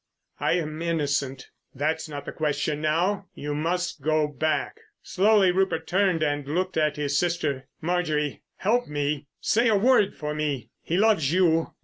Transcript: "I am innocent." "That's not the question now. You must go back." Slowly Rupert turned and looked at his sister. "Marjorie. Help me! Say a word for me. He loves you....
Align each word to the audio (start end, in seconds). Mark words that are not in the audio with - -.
"I 0.39 0.53
am 0.53 0.81
innocent." 0.81 1.51
"That's 1.75 2.09
not 2.09 2.25
the 2.25 2.31
question 2.31 2.81
now. 2.81 3.27
You 3.35 3.53
must 3.53 4.01
go 4.01 4.27
back." 4.27 4.77
Slowly 5.03 5.51
Rupert 5.51 5.85
turned 5.85 6.23
and 6.23 6.47
looked 6.47 6.75
at 6.75 6.95
his 6.95 7.19
sister. 7.19 7.67
"Marjorie. 7.81 8.41
Help 8.55 8.87
me! 8.87 9.27
Say 9.41 9.67
a 9.67 9.75
word 9.77 10.15
for 10.15 10.33
me. 10.33 10.71
He 10.81 10.97
loves 10.97 11.31
you.... 11.31 11.75